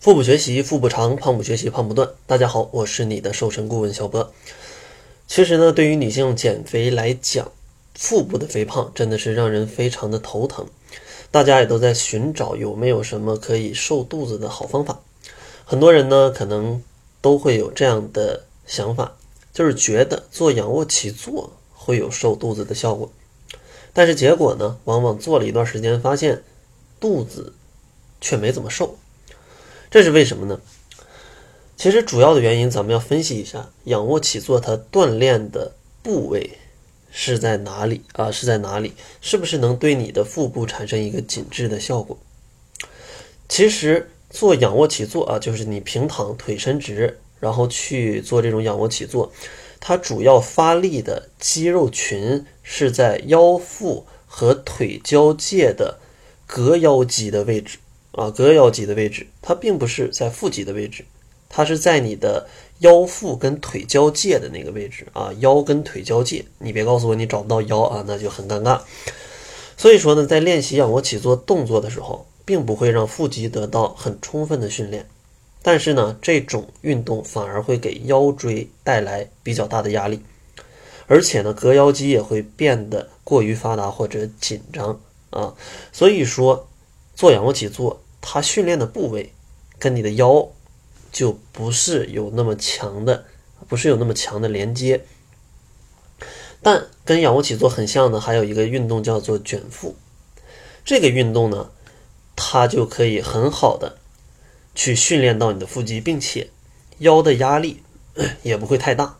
[0.00, 2.08] 腹部学习，腹部长；胖不学习，胖不断。
[2.24, 4.32] 大家好，我是你的瘦身顾问小波。
[5.26, 7.50] 其实呢，对于女性减肥来讲，
[7.96, 10.64] 腹部的肥胖真的是让人非常的头疼。
[11.32, 15.00] 大家也都在寻找有没有什么可以瘦肚子的好方法。
[15.64, 16.80] 很多人呢，可能
[17.20, 19.16] 都会有这样的想法，
[19.52, 23.10] 就是觉得做仰卧起坐会有瘦肚子的效果。
[23.92, 26.44] 但是结果呢，往往做了一段时间，发现
[27.00, 27.52] 肚子
[28.20, 28.96] 却没怎么瘦。
[29.90, 30.60] 这是为什么呢？
[31.76, 36.58] 其实主要的原因，咱们要分析一下仰卧起坐它锻炼的部位
[37.10, 38.30] 是在哪里啊？
[38.30, 38.92] 是在哪里？
[39.20, 42.18] 是不是能对你的腹部产生一个紧致的效果？
[43.48, 49.32] 其实做仰卧起坐啊，就是你平躺，腿伸直，然后去做这种仰卧起坐，
[49.80, 55.98] 它主要发力的肌肉群是在腰腹和腿交界的
[56.46, 57.78] 隔腰肌的位置。
[58.12, 61.04] 啊，膈腰肌的位置，它并不是在腹肌的位置，
[61.48, 62.48] 它是在你的
[62.80, 66.44] 腰腹跟腿交界的那个位置啊，腰跟腿交界。
[66.58, 68.80] 你别告诉我你找不到腰啊，那就很尴尬。
[69.76, 75.06] 所以说呢，在练习仰卧起坐动作的时候，并不会让腹肌得到很充分的训练，
[75.62, 80.20] 但是呢，这种运动反而会给腰椎带来比较大的压力，
[81.06, 85.54] 而且呢，膈腰肌也会变得过于发达或者紧张啊。
[85.92, 86.66] 所以说，
[87.14, 88.00] 做仰卧起坐。
[88.30, 89.32] 它训练的部位
[89.78, 90.50] 跟你的腰
[91.10, 93.24] 就不是有那么强的，
[93.66, 95.06] 不是有那么强的连接。
[96.60, 99.96] 但跟仰卧起坐很像的，还有一个运动叫做卷腹。
[100.84, 101.70] 这个运动呢，
[102.36, 103.96] 它就可以很好的
[104.74, 106.50] 去训练到你的腹肌，并且
[106.98, 107.82] 腰的压力
[108.44, 109.16] 也不会太大。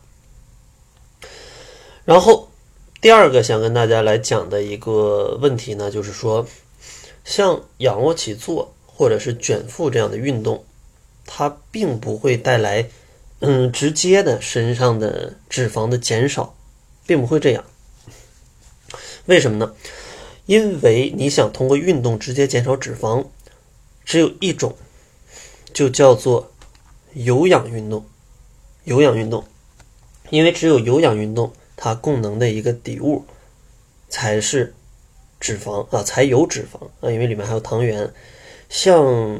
[2.05, 2.51] 然后
[3.01, 6.45] 第二个想跟大家来讲的一个问题呢，就是说，
[7.25, 8.75] 像仰卧起坐。
[8.99, 10.65] 或者是卷腹这样的运动，
[11.25, 12.89] 它并不会带来，
[13.39, 16.53] 嗯，直接的身上的脂肪的减少，
[17.07, 17.63] 并不会这样。
[19.25, 19.73] 为什么呢？
[20.47, 23.27] 因为你想通过运动直接减少脂肪，
[24.03, 24.75] 只有一种，
[25.71, 26.51] 就叫做
[27.13, 28.05] 有氧运动。
[28.83, 29.45] 有氧运动，
[30.29, 33.23] 因为只有有氧运动，它供能的一个底物
[34.09, 34.73] 才是
[35.39, 38.13] 脂肪啊，才有脂肪啊，因为里面还有糖原。
[38.69, 39.37] 像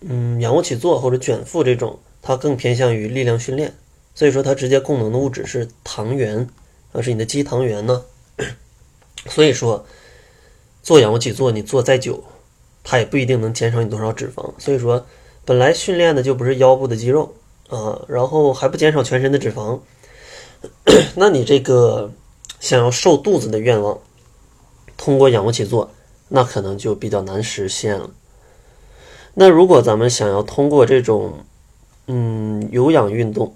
[0.00, 3.72] 嗯仰卧起坐或者卷腹这种，它更偏向于力量训练，
[4.14, 6.46] 所以说它直接供能的物质是糖原，
[6.92, 8.04] 啊是你的肌糖原呢。
[9.30, 9.86] 所以说
[10.82, 12.24] 做仰卧起坐，你做再久，
[12.82, 14.52] 它也不一定能减少你多少脂肪。
[14.58, 15.06] 所以说
[15.44, 17.34] 本来训练的就不是腰部的肌肉
[17.68, 19.78] 啊，然后还不减少全身的脂肪，
[21.14, 22.12] 那你这个
[22.58, 23.98] 想要瘦肚子的愿望，
[24.96, 25.92] 通过仰卧起坐，
[26.28, 28.10] 那可能就比较难实现了。
[29.34, 31.32] 那如果咱们想要通过这种，
[32.06, 33.54] 嗯，有氧运动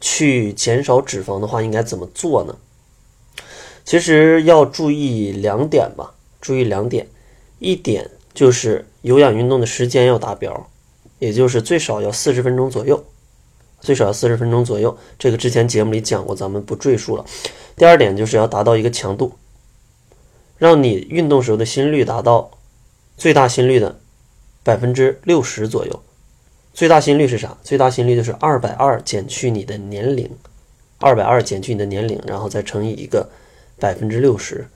[0.00, 2.56] 去减少脂肪的话，应该怎么做呢？
[3.84, 7.06] 其实要注意两点吧，注意两点。
[7.60, 10.68] 一点就是有氧运动的时间要达标，
[11.18, 13.04] 也就是最少要四十分钟左右，
[13.80, 14.96] 最少要四十分钟左右。
[15.18, 17.24] 这个之前节目里讲过，咱们不赘述了。
[17.76, 19.32] 第二点就是要达到一个强度，
[20.56, 22.50] 让你运动时候的心率达到
[23.16, 24.00] 最大心率的。
[24.68, 26.00] 百分之六十左右，
[26.74, 27.56] 最大心率是啥？
[27.62, 30.28] 最大心率就是二百二减去你的年龄，
[30.98, 33.30] 二百二减去你的年龄，然后再乘以一个
[33.80, 34.66] 百分之六十，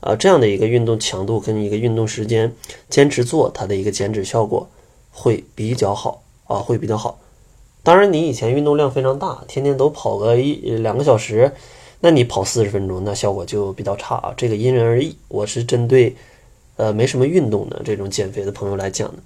[0.00, 2.52] 啊，这样的一个运动强度跟一个运动时间，
[2.88, 4.68] 坚持做它的一个减脂效果
[5.12, 7.20] 会比较好啊，会比较好。
[7.84, 11.52] 当然，你以前运动量非常大，天天都跑个一两个小时，
[12.00, 14.34] 那你跑四十分钟，那效果就比较差啊。
[14.36, 16.16] 这个因人而异，我是针对。
[16.80, 19.18] 呃，没什么运动的这种减肥的朋友来讲呢，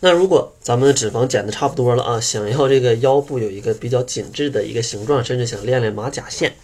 [0.00, 6.54] 那如果咱们的脂肪减的差不多了啊，想要这个腰部有一个比较紧致的一个形状，甚至想练练马甲线，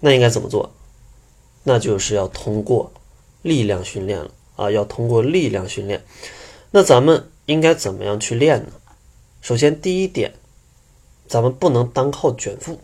[0.00, 0.72] 那应该怎么做？
[1.64, 2.90] 那就是要通过
[3.42, 6.02] 力量训练了啊，要通过力量训练。
[6.70, 8.72] 那咱们应该怎么样去练呢？
[9.42, 10.32] 首先第一点，
[11.28, 12.80] 咱们不能单靠卷腹。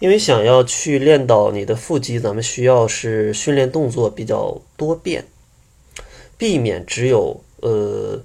[0.00, 5.26] 因为想要去练到你的腹肌，咱们需要是训练动作比较多变，
[6.36, 8.22] 避免只有呃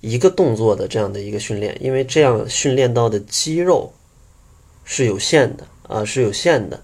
[0.00, 3.92] 一个动作的这样的一个训练，因为这样训练到的肌肉
[4.84, 6.82] 是有限的啊，是有限的。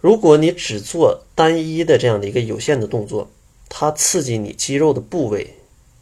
[0.00, 3.30] 如果你只做单一的这样的一个有限的动作，
[3.68, 5.58] 它刺激你肌肉的部位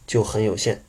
[0.07, 0.81] 就很有限。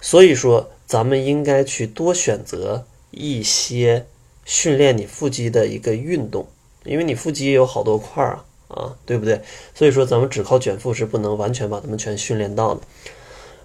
[0.00, 4.06] 所以说，咱们应该去多选择一些。
[4.44, 6.46] 训练你腹肌的一个运动，
[6.84, 9.40] 因为你腹肌有好多块儿啊，啊，对不对？
[9.74, 12.80] 所以说咱们只靠卷腹是不能完全把它们全训练到的。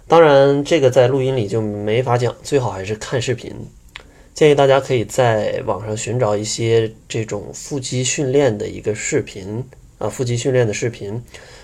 [0.06, 3.54] 当然，这个在录音里就没法讲，最好还是看视频。
[4.34, 9.64] 建议大家可以在网上寻找一些这种腹肌训练的一个视频
[9.98, 11.22] 啊，腹肌训练的视频。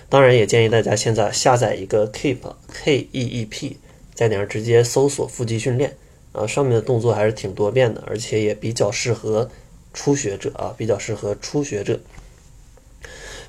[0.09, 3.77] 当然，也建议大家现在下载一个 Keep K E E P，
[4.13, 5.95] 在顶上直接搜索腹肌训练
[6.35, 9.49] 啊，上面的动作还是挺多变的，而且也比较适合
[9.93, 11.99] 初学者啊，比较适合初学者。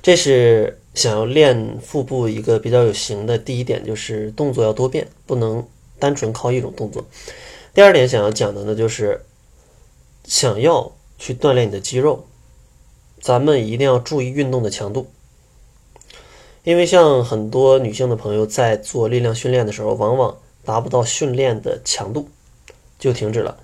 [0.01, 5.67] 这是想要练腹部一个比较有型的第一点，就是动作要多变，不能
[5.99, 7.03] 单纯靠一种动作。
[7.73, 9.21] 第二点想要讲的呢，就是
[10.23, 12.25] 想要去锻炼你的肌肉，
[13.19, 15.07] 咱们一定要注意运动的强度。
[16.63, 22.27] 因为像很多女性的朋友在做力量训练的时候，往往达不到训练的强度，
[22.97, 23.57] 就停止了。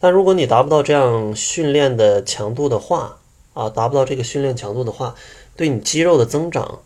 [0.00, 3.18] 但如果你达不到这样训练的强度的话，
[3.52, 5.14] 啊，达不到这个训练强度的话，
[5.56, 6.80] 对你肌肉的增长，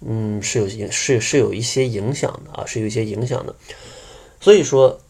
[0.00, 3.54] 嗯，是有影是是有一些影响的啊，是有一些影响的。
[4.40, 5.00] 所以说，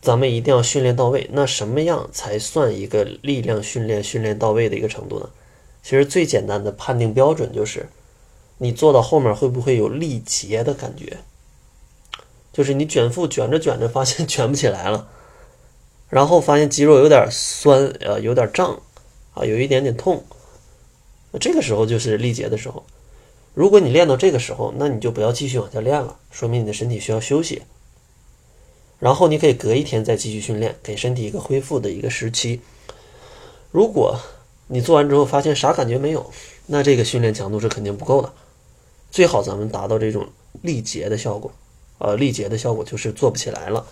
[0.00, 1.28] 咱们一定要训练到位。
[1.32, 5.28] 那什么样才算一个力量训练训练到位的一个程度呢？
[5.82, 7.88] 其实最简单的判定标准就是。
[8.60, 11.18] 你做到后面会不会有力竭的感觉？
[12.52, 15.06] 就是你卷腹卷着卷着，发现卷不起来了，
[16.08, 18.80] 然后发现肌肉有点酸，呃，有点胀，
[19.34, 20.24] 啊，有一点点痛。
[21.30, 22.84] 那这个时候就是力竭的时候。
[23.54, 27.62] 如果你练到这个时候，那你就不要继续往下练了，说明你的身体需要休息。
[29.00, 32.60] 然后你可以隔一天再继续训练，给身体一个恢复的一个时期。
[33.70, 34.18] 如果
[34.68, 36.30] 你做完之后发现啥感觉没有，
[36.66, 38.32] 那这个训练强度是肯定不够的。
[39.10, 40.28] 最好咱们达到这种
[40.62, 41.50] 力竭的效果，
[41.98, 43.86] 呃，力竭的效果就是做不起来了。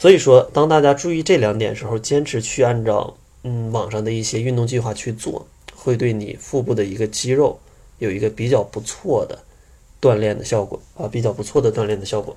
[0.00, 3.14] 所以说，当大家注意这两点时候，坚持去按照
[3.44, 7.60] 嗯网上的一些运动计划去做，会对你腹部的一个肌肉
[7.98, 9.38] 有一个比较不错的
[10.00, 12.34] 锻炼的效果啊，比较不错的锻炼的效果。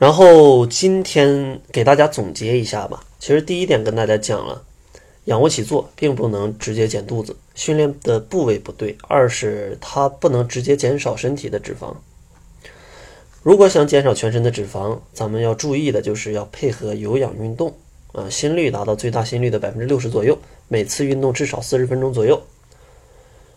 [0.00, 4.64] 然后今天给大家总结一下吧，其实第一点跟大家讲了。
[5.26, 11.94] 仰卧起坐并不能直接减肚子，训练的部位不对；二是它不能直接减少身体的脂肪。
[13.48, 17.72] 如果想减少全身的脂肪，咱们要注意的就是要配合有氧运动，
[18.12, 22.42] 啊，心率达到最大心率的百分之六十左右，每次运动至少四十分钟左右。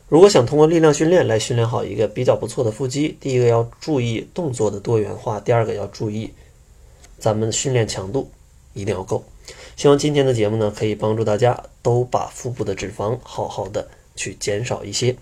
[0.07, 6.31] 如果想通过力量训练来训练好一个比较不错的腹肌，第一个要注意动作的多元化，第二个要注意
[7.19, 8.31] 咱们训练强度
[8.73, 9.21] 一定要够。
[9.75, 13.85] 希望今天的节目呢，可以帮助大家都把腹部的脂肪好好的
[14.15, 15.13] 去减少一些。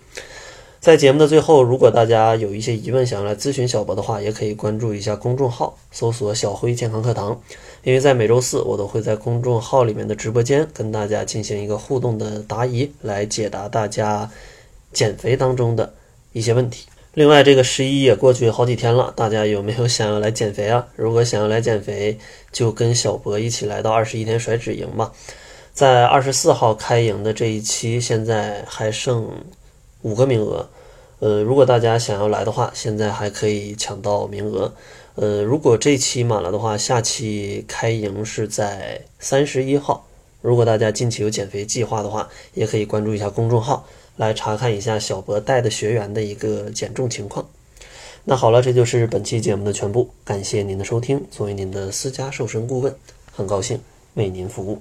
[0.80, 7.38] 在节目的最后，如果大家有一些疑问想要来咨询小博的话，也可以关注一下公众号，搜索“小辉健康课堂”。
[7.84, 14.30] 因为在每周四，我都会在公众号里面的直播间跟大家进行一个互动的答疑，来解答大家
[14.90, 15.92] 减肥当中的
[16.32, 16.86] 一些问题。
[17.12, 20.86] 另外，这个十一也过去好几天了，大家有没有想要来减肥啊？
[20.96, 22.18] 如果想要来减肥，
[22.52, 25.12] 就跟小博一起来到二十一天甩脂营吧。
[25.74, 29.30] 在二十四号开营的这一期，现在还剩
[30.02, 30.68] 五个名额。
[31.18, 34.72] 呃，如果大家想要来的话，现在还可以抢到名额。
[35.16, 40.06] 呃，如果这期满了的话，下期开营是在三十一号。
[40.40, 43.86] 如果大家近期有减肥计划的话，也可以关注一下公众号。
[44.16, 47.48] 来查看一下小博带的学员的一个减重情况。
[48.24, 50.10] 那好了，这就是本期节目的全部。
[50.24, 51.24] 感谢您的收听。
[51.30, 52.94] 作为您的私家瘦身顾问，
[53.32, 53.80] 很高兴
[54.14, 54.80] 为您服务。